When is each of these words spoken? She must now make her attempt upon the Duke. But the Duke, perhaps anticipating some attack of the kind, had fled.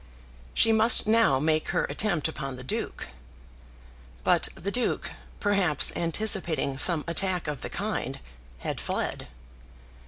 She 0.55 0.71
must 0.71 1.05
now 1.05 1.39
make 1.39 1.69
her 1.69 1.85
attempt 1.85 2.27
upon 2.27 2.55
the 2.55 2.63
Duke. 2.63 3.09
But 4.23 4.49
the 4.55 4.71
Duke, 4.71 5.11
perhaps 5.39 5.95
anticipating 5.95 6.79
some 6.79 7.03
attack 7.07 7.47
of 7.47 7.61
the 7.61 7.69
kind, 7.69 8.19
had 8.57 8.81
fled. 8.81 9.27